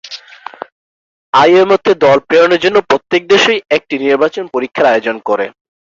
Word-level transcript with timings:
আইএমও-তে 1.33 1.91
দল 2.03 2.17
প্রেরণের 2.27 2.63
জন্য 2.65 2.77
প্রত্যেক 2.89 3.21
দেশই 3.33 3.59
একটি 3.77 3.95
নির্বাচন 4.03 4.43
পরীক্ষার 4.53 4.89
আয়োজন 4.91 5.15
করে। 5.29 5.45